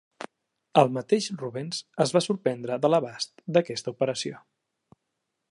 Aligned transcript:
El 0.81 0.87
mateix 0.95 1.27
Rubens 1.41 1.83
es 2.07 2.15
va 2.17 2.23
sorprendre 2.29 2.79
de 2.87 2.93
l'abast 2.95 3.47
d'aquesta 3.59 3.95
operació. 3.99 4.43